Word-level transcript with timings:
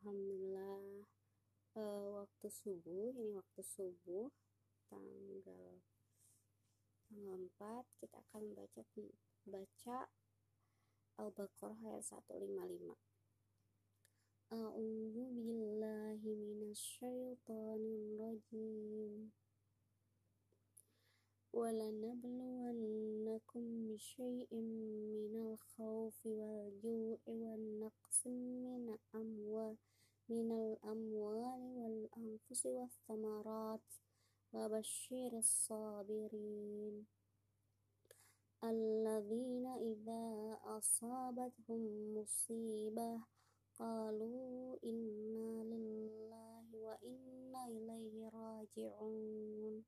Alhamdulillah 0.00 1.04
uh, 1.76 2.06
waktu 2.22 2.46
subuh 2.48 3.12
ini 3.12 3.34
waktu 3.36 3.60
subuh 3.60 4.32
tanggal 4.88 5.82
tanggal 7.10 7.36
4 7.60 8.00
kita 8.00 8.16
akan 8.30 8.56
baca 8.56 8.82
baca 9.44 9.98
Al-Baqarah 11.20 11.80
ayat 11.92 12.04
155 12.08 12.96
A'udzu 14.54 15.24
billahi 15.34 16.30
minasyaitonir 16.38 18.16
rajim 18.16 19.34
ولنبلونكم 21.56 22.84
بشيء 23.88 24.52
من 24.52 25.34
الخوف 25.36 26.26
والجوع 26.26 27.18
والنقص 27.26 28.26
من 28.26 28.66
الأموال 28.76 29.39
من 30.31 30.51
الأموال 30.51 31.61
والأنفس 31.77 32.65
والثمرات 32.65 33.87
وبشر 34.53 35.31
الصابرين. 35.37 37.05
الذين 38.63 39.65
إذا 39.65 40.57
أصابتهم 40.63 42.15
مصيبة 42.17 43.19
قالوا 43.79 44.77
إنا 44.83 45.63
لله 45.63 46.65
وإنا 46.73 47.67
إليه 47.67 48.29
راجعون. 48.29 49.83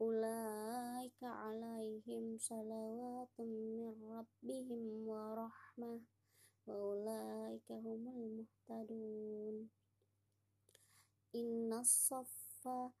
أولئك 0.00 1.20
عليهم 1.22 2.38
صلوات 2.38 3.40
من 3.40 3.94
ربهم 4.14 5.08
ورحمة 5.08 6.00
وأولئك 6.66 7.72
هم 7.72 8.02
المهتدون. 8.08 9.07
الصفا 11.80 12.92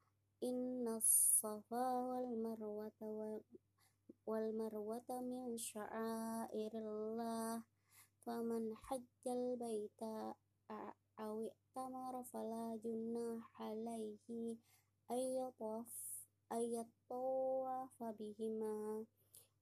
إن 0.42 0.88
الصفا 0.88 1.86
والمروة 2.10 3.00
والمروة 4.26 5.10
من 5.10 5.58
شعائر 5.58 6.72
الله. 6.74 7.62
فمن 8.26 8.76
حج 8.76 9.24
البيت 9.26 10.02
أو 11.20 11.50
ائتمر 11.50 12.22
فلا 12.22 12.78
جناح 12.84 13.62
عليه 13.62 14.56
أن 15.10 15.16
يطوف 15.18 15.92
أن 16.52 16.62
يطوف 16.62 18.02
بهما. 18.02 19.04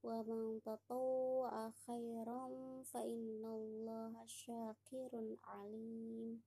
ومن 0.03 0.62
تطوع 0.62 1.70
خيرا 1.70 2.48
فإن 2.84 3.44
الله 3.44 4.27
شاكر 4.27 5.37
عليم. 5.44 6.42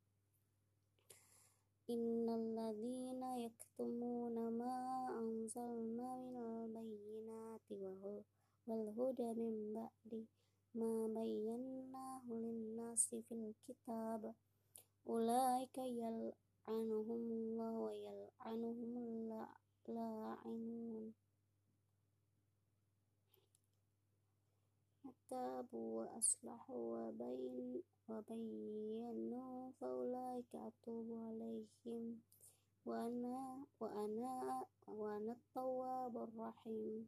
ما 10.75 11.07
بيناه 11.07 12.23
للناس 12.29 13.15
في 13.15 13.31
الكتاب. 13.31 14.35
أولئك 15.07 15.77
يلعنهم 15.77 17.11
الله 17.11 17.71
ويلعنهم 17.77 18.97
اللاعنون. 19.87 21.13
تابوا 25.29 25.89
وأصلحوا 26.01 27.09
وبين 27.09 27.81
وبينوا 28.09 29.71
فأولئك 29.81 30.55
أتوب 30.55 31.07
عليهم. 31.13 32.21
وأنا 32.85 33.65
وأنا 33.79 34.65
وأنا 34.87 35.31
التواب 35.31 36.17
الرحيم. 36.17 37.07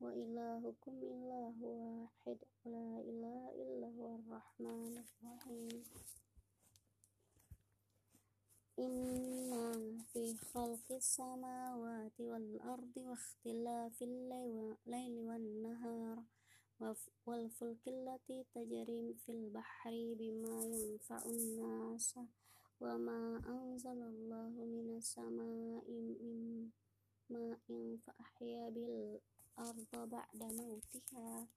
وإلهكم 0.00 0.94
إله 1.02 1.58
واحد 1.62 2.38
ولا 2.64 3.00
إله 3.00 3.42
إلا 3.62 3.86
هو 3.98 4.14
الرحمن 4.14 5.04
الرحيم. 5.04 5.84
إن 8.78 9.98
في 10.12 10.34
خلق 10.54 10.86
السماوات 10.90 12.20
والأرض 12.20 12.96
واختلاف 12.96 14.02
الليل 14.02 15.18
والنهار 15.28 16.22
والفلك 17.26 17.88
التي 17.88 18.44
تجري 18.54 19.14
في 19.14 19.32
البحر 19.32 20.14
بما 20.18 20.64
ينفع 20.64 21.22
الناس 21.26 22.18
وما 22.80 23.42
أنزل 23.46 24.02
الله 24.02 24.50
من 24.64 24.96
السماء 24.96 25.84
من 25.90 26.70
ماء 27.30 27.96
فأحيا 28.06 28.70
بالأرض 28.70 29.20
بعد 30.06 30.42
موتها 30.42 31.48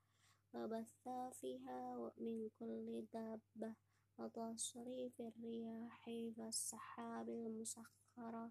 وبث 0.53 1.09
فيها 1.41 2.12
من 2.17 2.50
كل 2.59 3.06
دابة 3.13 3.75
وتصريف 4.17 5.22
الرياح 5.22 6.07
والسحاب 6.38 7.29
المسخر 7.29 8.50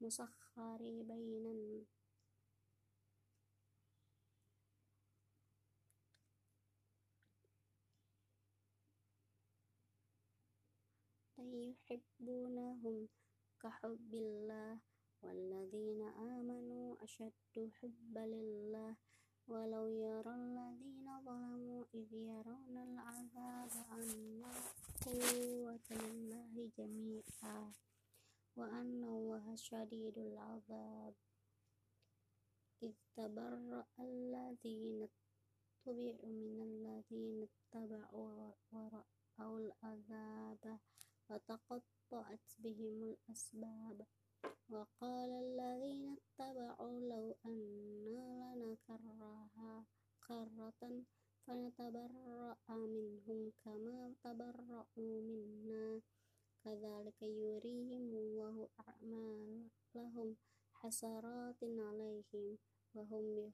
مسخر 0.00 0.78
بين 1.02 1.46
يحبونهم 11.90 13.08
كحب 13.62 14.14
الله 14.14 14.78
والذين 15.22 16.02
آمنوا 16.02 16.69
أشد 17.10 17.70
حبا 17.82 18.20
لله 18.20 18.96
ولو 19.48 19.86
يرى 19.86 20.34
الذين 20.34 21.06
ظلموا 21.26 21.84
إذ 21.94 22.12
يرون 22.14 22.76
العذاب 22.78 23.70
أن 23.92 24.44
القوة 24.46 25.88
لله 25.90 26.70
جميعا 26.78 27.72
وأن 28.56 29.04
الله 29.04 29.56
شديد 29.56 30.18
العذاب. 30.18 31.14
إذ 32.82 32.94
تبرأ 33.16 33.86
الذين 33.98 35.08
اتبعوا 35.10 36.30
من 36.30 36.58
الذين 36.70 37.48
اتبعوا 37.50 38.52
ورأوا 38.72 39.58
العذاب 39.58 40.78
وتقطعت 41.30 42.48
بهم 42.58 43.02
الأسباب. 43.02 44.06
وقال 44.70 45.30
الذين 45.30 46.16
اتبعوا 46.16 46.69
كذلك 56.90 57.22
يريهم 57.22 58.16
الله 58.16 58.68
أعمالهم 58.88 60.36
حسرات 60.74 61.56
عليهم 61.62 62.58
وهم 62.94 63.52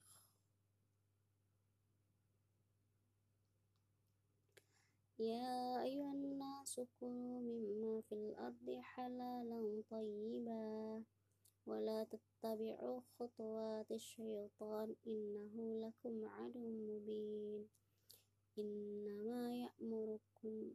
يا 5.19 5.83
أيها 5.83 6.13
الناس 6.13 6.81
كلوا 7.01 7.41
مما 7.41 8.01
في 8.01 8.15
الأرض 8.15 8.81
حلالا 8.83 9.83
طيبا 9.91 11.05
ولا 11.67 12.05
تتبعوا 12.05 13.01
خطوات 13.19 13.93
الشيطان 13.93 14.95
إنه 15.07 15.81
لكم 15.81 16.25
عدو 16.25 16.69
مبين 16.71 17.69
إنما 18.59 19.55
يأمركم 19.55 20.75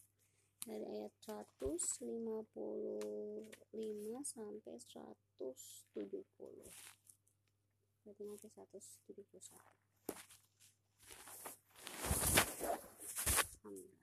dari 0.61 0.85
ayat 0.85 1.13
155 1.25 2.05
sampai 4.21 4.75
170 4.77 6.21
berarti 8.01 8.23
nanti 8.25 8.45
171 8.49 9.25
Alhamdulillah 13.61 14.00